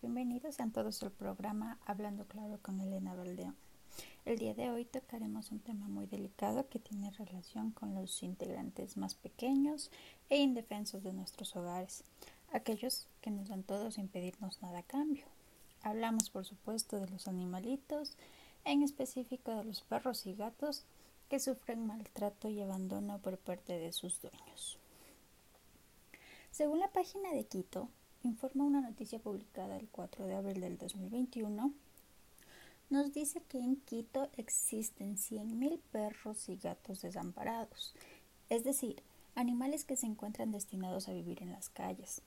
Bienvenidos 0.00 0.60
a 0.60 0.68
todos 0.68 1.02
al 1.02 1.10
programa 1.10 1.76
Hablando 1.84 2.24
Claro 2.26 2.60
con 2.62 2.80
Elena 2.80 3.12
Valdeón. 3.12 3.56
El 4.24 4.38
día 4.38 4.54
de 4.54 4.70
hoy 4.70 4.84
tocaremos 4.84 5.50
un 5.50 5.58
tema 5.58 5.88
muy 5.88 6.06
delicado 6.06 6.68
que 6.68 6.78
tiene 6.78 7.10
relación 7.10 7.72
con 7.72 7.92
los 7.92 8.22
integrantes 8.22 8.96
más 8.96 9.16
pequeños 9.16 9.90
e 10.30 10.36
indefensos 10.36 11.02
de 11.02 11.12
nuestros 11.12 11.56
hogares, 11.56 12.04
aquellos 12.52 13.08
que 13.20 13.32
nos 13.32 13.48
dan 13.48 13.64
todo 13.64 13.90
sin 13.90 14.06
pedirnos 14.06 14.62
nada 14.62 14.78
a 14.78 14.84
cambio. 14.84 15.26
Hablamos, 15.82 16.30
por 16.30 16.44
supuesto, 16.44 17.00
de 17.00 17.08
los 17.08 17.26
animalitos, 17.26 18.16
en 18.64 18.84
específico 18.84 19.56
de 19.56 19.64
los 19.64 19.80
perros 19.80 20.24
y 20.24 20.34
gatos 20.34 20.84
que 21.28 21.40
sufren 21.40 21.84
maltrato 21.84 22.48
y 22.48 22.62
abandono 22.62 23.18
por 23.18 23.38
parte 23.38 23.76
de 23.76 23.90
sus 23.90 24.22
dueños. 24.22 24.78
Según 26.52 26.78
la 26.78 26.92
página 26.92 27.32
de 27.32 27.44
Quito, 27.44 27.88
informa 28.24 28.64
una 28.64 28.80
noticia 28.80 29.18
publicada 29.18 29.76
el 29.76 29.88
4 29.88 30.26
de 30.26 30.34
abril 30.34 30.60
del 30.60 30.78
2021, 30.78 31.72
nos 32.90 33.12
dice 33.12 33.42
que 33.48 33.58
en 33.58 33.76
Quito 33.76 34.28
existen 34.36 35.16
100.000 35.16 35.80
perros 35.90 36.48
y 36.48 36.56
gatos 36.56 37.02
desamparados, 37.02 37.94
es 38.50 38.64
decir, 38.64 39.02
animales 39.34 39.84
que 39.84 39.96
se 39.96 40.06
encuentran 40.06 40.52
destinados 40.52 41.08
a 41.08 41.12
vivir 41.12 41.42
en 41.42 41.52
las 41.52 41.68
calles, 41.70 42.22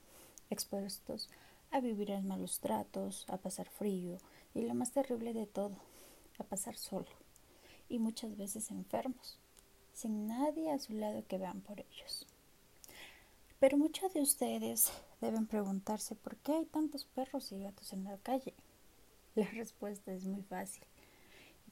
expuestos 0.50 1.30
a 1.70 1.80
vivir 1.80 2.10
en 2.10 2.26
malos 2.26 2.60
tratos, 2.60 3.26
a 3.28 3.36
pasar 3.36 3.68
frío 3.68 4.18
y 4.54 4.62
lo 4.62 4.74
más 4.74 4.92
terrible 4.92 5.32
de 5.34 5.46
todo, 5.46 5.76
a 6.38 6.44
pasar 6.44 6.76
solo 6.76 7.08
y 7.88 7.98
muchas 7.98 8.36
veces 8.36 8.70
enfermos, 8.70 9.38
sin 9.92 10.26
nadie 10.26 10.70
a 10.72 10.78
su 10.78 10.94
lado 10.94 11.24
que 11.26 11.38
vean 11.38 11.60
por 11.60 11.80
ellos. 11.80 12.26
Pero 13.58 13.78
muchos 13.78 14.12
de 14.12 14.20
ustedes 14.20 14.92
deben 15.20 15.46
preguntarse 15.46 16.14
por 16.14 16.36
qué 16.36 16.52
hay 16.52 16.64
tantos 16.66 17.04
perros 17.04 17.52
y 17.52 17.62
gatos 17.62 17.92
en 17.92 18.04
la 18.04 18.18
calle. 18.18 18.52
La 19.34 19.46
respuesta 19.46 20.12
es 20.12 20.24
muy 20.24 20.42
fácil. 20.42 20.82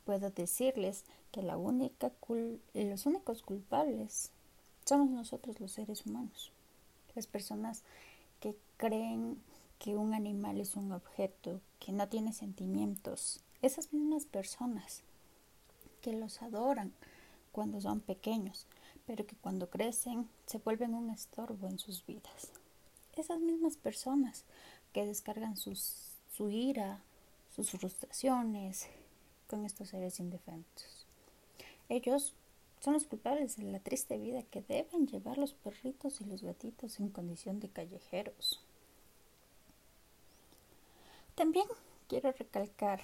Puedo 0.05 0.31
decirles 0.31 1.05
que 1.31 1.43
la 1.43 1.57
única 1.57 2.13
los 2.75 3.07
únicos 3.07 3.43
culpables 3.43 4.31
somos 4.85 5.11
nosotros 5.11 5.61
los 5.61 5.73
seres 5.73 6.07
humanos. 6.07 6.53
Las 7.15 7.27
personas 7.27 7.83
que 8.41 8.57
creen 8.77 9.43
que 9.79 9.97
un 9.97 10.15
animal 10.15 10.61
es 10.61 10.77
un 10.77 10.93
objeto, 10.93 11.61
que 11.81 11.93
no 11.93 12.09
tiene 12.09 12.33
sentimientos. 12.33 13.41
Esas 13.63 13.93
mismas 13.93 14.25
personas 14.25 15.03
que 16.01 16.13
los 16.13 16.43
adoran 16.43 16.93
cuando 17.53 17.81
son 17.81 18.01
pequeños, 18.01 18.67
pero 19.07 19.27
que 19.27 19.37
cuando 19.37 19.71
crecen 19.71 20.29
se 20.47 20.59
vuelven 20.59 20.95
un 20.95 21.11
estorbo 21.11 21.69
en 21.69 21.79
sus 21.79 22.05
vidas. 22.07 22.51
Esas 23.17 23.41
mismas 23.41 23.77
personas 23.77 24.45
que 24.93 25.07
descargan 25.07 25.57
sus, 25.57 26.13
su 26.31 26.51
ira, 26.51 27.01
sus 27.55 27.71
frustraciones 27.71 28.87
con 29.47 29.65
estos 29.65 29.89
seres 29.91 30.19
indefensos. 30.21 31.07
Ellos 31.89 32.35
son 32.81 32.95
los 32.95 33.07
culpables 33.07 33.57
de 33.57 33.65
la 33.65 33.79
triste 33.79 34.19
vida 34.19 34.43
que 34.43 34.63
deben 34.63 35.07
llevar 35.07 35.39
los 35.39 35.53
perritos 35.53 36.21
y 36.21 36.25
los 36.25 36.43
gatitos 36.43 36.99
en 36.99 37.09
condición 37.09 37.61
de 37.61 37.69
callejeros. 37.69 38.61
También 41.35 41.67
quiero 42.09 42.33
recalcar 42.33 43.01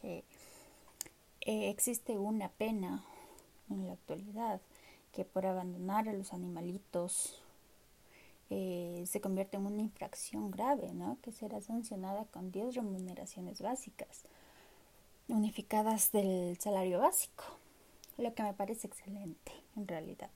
que 0.00 0.24
eh, 1.40 1.70
existe 1.70 2.18
una 2.18 2.48
pena 2.48 3.04
en 3.70 3.86
la 3.86 3.94
actualidad 3.94 4.60
que 5.16 5.24
por 5.24 5.46
abandonar 5.46 6.10
a 6.10 6.12
los 6.12 6.34
animalitos 6.34 7.40
eh, 8.50 9.02
se 9.06 9.22
convierte 9.22 9.56
en 9.56 9.64
una 9.64 9.80
infracción 9.80 10.50
grave, 10.50 10.92
¿no? 10.92 11.16
que 11.22 11.32
será 11.32 11.62
sancionada 11.62 12.26
con 12.26 12.52
10 12.52 12.74
remuneraciones 12.74 13.62
básicas, 13.62 14.24
unificadas 15.26 16.12
del 16.12 16.58
salario 16.60 16.98
básico, 16.98 17.44
lo 18.18 18.34
que 18.34 18.42
me 18.42 18.52
parece 18.52 18.88
excelente 18.88 19.52
en 19.74 19.88
realidad. 19.88 20.28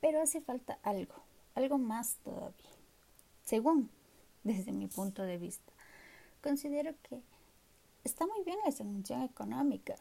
Pero 0.00 0.22
hace 0.22 0.40
falta 0.40 0.78
algo, 0.84 1.16
algo 1.56 1.76
más 1.76 2.18
todavía. 2.22 2.70
Según, 3.44 3.90
desde 4.44 4.70
mi 4.70 4.86
punto 4.86 5.24
de 5.24 5.38
vista, 5.38 5.72
considero 6.40 6.94
que 7.02 7.20
está 8.04 8.28
muy 8.28 8.44
bien 8.44 8.58
la 8.64 8.70
sanción 8.70 9.22
económica, 9.22 9.96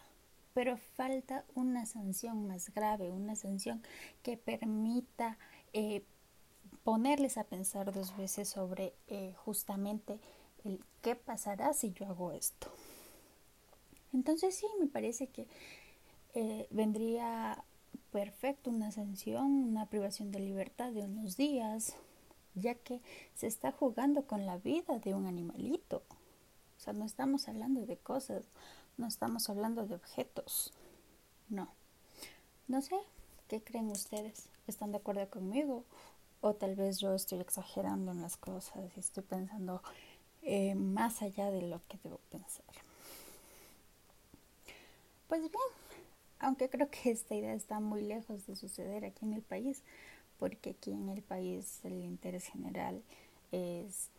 pero 0.57 0.75
falta 0.75 1.45
una 1.53 1.85
sanción 1.85 2.47
más 2.47 2.73
grave, 2.73 3.11
una 3.11 3.35
sanción 3.35 3.83
que 4.23 4.37
permita 4.37 5.37
eh, 5.71 6.03
ponerles 6.83 7.37
a 7.37 7.43
pensar 7.43 7.93
dos 7.93 8.17
veces 8.17 8.49
sobre 8.49 8.95
eh, 9.07 9.35
justamente 9.45 10.19
el 10.63 10.83
qué 11.03 11.15
pasará 11.15 11.73
si 11.73 11.91
yo 11.91 12.07
hago 12.07 12.31
esto. 12.31 12.71
Entonces 14.13 14.55
sí, 14.55 14.65
me 14.79 14.87
parece 14.87 15.27
que 15.27 15.45
eh, 16.33 16.65
vendría 16.71 17.63
perfecto 18.11 18.71
una 18.71 18.91
sanción, 18.91 19.45
una 19.45 19.85
privación 19.85 20.31
de 20.31 20.39
libertad 20.39 20.91
de 20.91 21.03
unos 21.03 21.37
días, 21.37 21.95
ya 22.55 22.73
que 22.73 22.99
se 23.35 23.45
está 23.45 23.71
jugando 23.71 24.25
con 24.25 24.47
la 24.47 24.57
vida 24.57 24.97
de 24.97 25.13
un 25.13 25.27
animalito. 25.27 26.01
O 26.77 26.79
sea, 26.79 26.93
no 26.93 27.05
estamos 27.05 27.47
hablando 27.47 27.85
de 27.85 27.97
cosas 27.97 28.49
no 28.97 29.07
estamos 29.07 29.49
hablando 29.49 29.85
de 29.85 29.95
objetos. 29.95 30.73
No. 31.49 31.69
No 32.67 32.81
sé, 32.81 32.95
¿qué 33.47 33.61
creen 33.61 33.89
ustedes? 33.89 34.49
¿Están 34.67 34.91
de 34.91 34.97
acuerdo 34.97 35.29
conmigo? 35.29 35.85
O 36.41 36.53
tal 36.53 36.75
vez 36.75 36.99
yo 36.99 37.13
estoy 37.13 37.39
exagerando 37.39 38.11
en 38.11 38.21
las 38.21 38.37
cosas 38.37 38.91
y 38.95 38.99
estoy 38.99 39.23
pensando 39.23 39.81
eh, 40.41 40.75
más 40.75 41.21
allá 41.21 41.49
de 41.51 41.61
lo 41.61 41.81
que 41.87 41.97
debo 42.03 42.19
pensar. 42.29 42.65
Pues 45.27 45.41
bien, 45.41 45.53
aunque 46.39 46.69
creo 46.69 46.89
que 46.89 47.11
esta 47.11 47.35
idea 47.35 47.53
está 47.53 47.79
muy 47.79 48.01
lejos 48.01 48.45
de 48.47 48.55
suceder 48.55 49.05
aquí 49.05 49.25
en 49.25 49.33
el 49.33 49.41
país, 49.41 49.83
porque 50.39 50.71
aquí 50.71 50.91
en 50.91 51.09
el 51.09 51.21
país 51.21 51.79
el 51.83 52.03
interés 52.03 52.45
general 52.45 53.03
es 53.51 54.09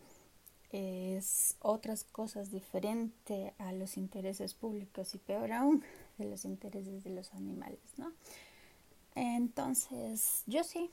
es 0.71 1.57
otras 1.61 2.05
cosas 2.05 2.51
diferente 2.51 3.55
a 3.59 3.73
los 3.73 3.97
intereses 3.97 4.55
públicos 4.55 5.15
y 5.15 5.19
peor 5.19 5.53
aún 5.53 5.83
de 6.19 6.27
los 6.27 6.45
intereses 6.45 7.05
de 7.05 7.11
los 7.11 7.33
animales, 7.35 7.81
¿no? 7.97 8.13
Entonces, 9.15 10.43
yo 10.47 10.63
sí 10.65 10.91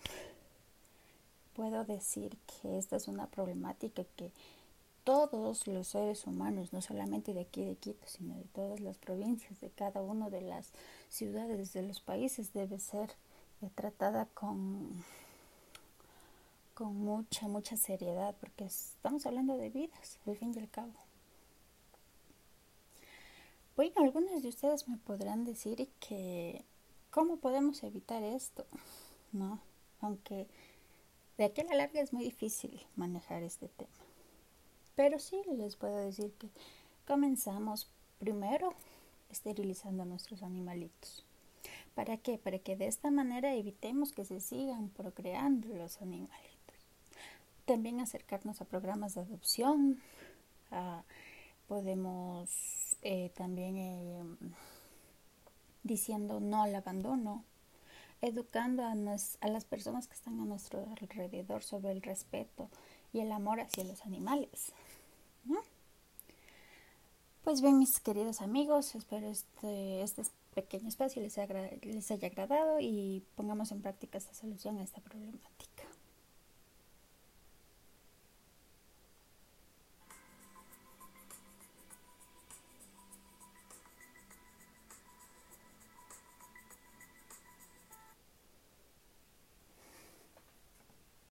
puedo 1.53 1.85
decir 1.85 2.37
que 2.61 2.77
esta 2.77 2.95
es 2.95 3.07
una 3.07 3.27
problemática 3.27 4.03
que 4.15 4.31
todos 5.03 5.67
los 5.67 5.89
seres 5.89 6.25
humanos, 6.25 6.73
no 6.73 6.81
solamente 6.81 7.33
de 7.33 7.41
aquí 7.41 7.63
de 7.63 7.75
Quito, 7.75 8.07
sino 8.07 8.35
de 8.35 8.45
todas 8.45 8.79
las 8.79 8.97
provincias, 8.97 9.61
de 9.61 9.69
cada 9.69 10.01
una 10.01 10.31
de 10.31 10.41
las 10.41 10.71
ciudades 11.09 11.73
de 11.73 11.83
los 11.83 12.01
países, 12.01 12.53
debe 12.53 12.79
ser 12.79 13.11
tratada 13.75 14.25
con 14.33 15.03
con 16.75 16.93
mucha, 16.93 17.47
mucha 17.47 17.77
seriedad, 17.77 18.35
porque 18.39 18.65
estamos 18.65 19.25
hablando 19.25 19.57
de 19.57 19.69
vidas, 19.69 20.19
al 20.27 20.35
fin 20.35 20.53
y 20.53 20.59
al 20.59 20.69
cabo. 20.69 20.93
Bueno, 23.77 23.93
algunos 23.97 24.43
de 24.43 24.49
ustedes 24.49 24.87
me 24.87 24.97
podrán 24.97 25.45
decir 25.45 25.89
que 25.99 26.65
cómo 27.09 27.37
podemos 27.37 27.81
evitar 27.83 28.21
esto, 28.23 28.65
¿no? 29.31 29.61
Aunque 30.01 30.47
de 31.37 31.45
aquí 31.45 31.61
a 31.61 31.63
la 31.65 31.75
larga 31.75 32.01
es 32.01 32.11
muy 32.11 32.25
difícil 32.25 32.85
manejar 32.95 33.41
este 33.41 33.69
tema. 33.69 33.89
Pero 34.95 35.17
sí 35.17 35.41
les 35.57 35.77
puedo 35.77 35.95
decir 35.95 36.33
que 36.33 36.49
comenzamos 37.07 37.89
primero 38.19 38.73
esterilizando 39.29 40.03
a 40.03 40.05
nuestros 40.05 40.43
animalitos. 40.43 41.25
¿Para 41.93 42.17
qué? 42.17 42.37
Para 42.37 42.59
que 42.59 42.75
de 42.75 42.87
esta 42.87 43.11
manera 43.11 43.53
evitemos 43.53 44.11
que 44.11 44.25
se 44.25 44.41
sigan 44.41 44.89
procreando 44.89 45.69
los 45.69 46.01
animales. 46.01 46.54
También 47.65 47.99
acercarnos 47.99 48.61
a 48.61 48.65
programas 48.65 49.15
de 49.15 49.21
adopción. 49.21 50.01
podemos 51.67 52.97
eh, 53.01 53.31
también 53.35 53.77
eh, 53.77 54.23
diciendo 55.83 56.39
no 56.39 56.63
al 56.63 56.75
abandono, 56.75 57.43
educando 58.21 58.83
a, 58.83 58.91
a 58.91 59.47
las 59.47 59.65
personas 59.65 60.07
que 60.07 60.13
están 60.13 60.39
a 60.39 60.45
nuestro 60.45 60.87
alrededor 61.01 61.63
sobre 61.63 61.91
el 61.91 62.01
respeto 62.01 62.69
y 63.13 63.19
el 63.19 63.31
amor 63.31 63.59
hacia 63.61 63.83
los 63.83 64.05
animales. 64.05 64.73
Pues 67.43 67.61
bien, 67.61 67.77
mis 67.77 67.99
queridos 67.99 68.41
amigos, 68.41 68.95
espero 68.95 69.29
este, 69.29 70.01
este 70.01 70.23
pequeño 70.55 70.87
espacio 70.87 71.21
les, 71.21 71.37
les 71.83 72.11
haya 72.11 72.27
agradado 72.27 72.79
y 72.79 73.23
pongamos 73.35 73.71
en 73.71 73.83
práctica 73.83 74.17
esta 74.17 74.33
solución 74.33 74.79
a 74.79 74.83
esta 74.83 74.99
problemática. 75.01 75.74